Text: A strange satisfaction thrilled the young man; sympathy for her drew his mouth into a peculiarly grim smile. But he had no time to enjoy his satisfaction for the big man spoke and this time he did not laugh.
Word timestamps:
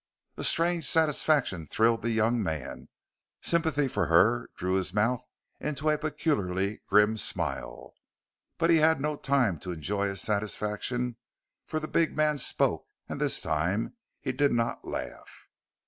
A 0.35 0.43
strange 0.43 0.87
satisfaction 0.89 1.67
thrilled 1.67 2.01
the 2.01 2.09
young 2.09 2.41
man; 2.41 2.89
sympathy 3.39 3.87
for 3.87 4.07
her 4.07 4.49
drew 4.55 4.73
his 4.73 4.95
mouth 4.95 5.23
into 5.59 5.91
a 5.91 5.97
peculiarly 5.99 6.81
grim 6.87 7.17
smile. 7.17 7.93
But 8.57 8.71
he 8.71 8.77
had 8.77 8.99
no 8.99 9.15
time 9.15 9.59
to 9.59 9.71
enjoy 9.71 10.07
his 10.07 10.19
satisfaction 10.19 11.17
for 11.67 11.79
the 11.79 11.87
big 11.87 12.17
man 12.17 12.39
spoke 12.39 12.87
and 13.07 13.21
this 13.21 13.41
time 13.41 13.93
he 14.19 14.31
did 14.31 14.51
not 14.51 14.87
laugh. 14.87 15.47